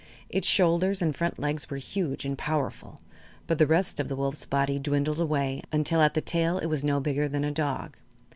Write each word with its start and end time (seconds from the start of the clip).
Its 0.29 0.47
shoulders 0.47 0.99
and 0.99 1.15
front 1.15 1.37
legs 1.37 1.69
were 1.69 1.77
huge 1.77 2.25
and 2.25 2.35
powerful, 2.35 2.99
but 3.45 3.59
the 3.59 3.67
rest 3.67 3.99
of 3.99 4.07
the 4.09 4.15
wolf's 4.15 4.45
body 4.45 4.79
dwindled 4.79 5.19
away 5.19 5.61
until 5.71 6.01
at 6.01 6.15
the 6.15 6.21
tail 6.21 6.57
it 6.57 6.65
was 6.65 6.83
no 6.83 6.99
bigger 6.99 7.27
than 7.27 7.43
a 7.43 7.51
dog. 7.51 7.95